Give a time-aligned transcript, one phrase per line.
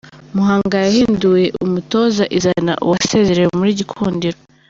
[0.35, 4.37] Muhanga yahinduye umutoza, izana uwasezerewe muri gikundiro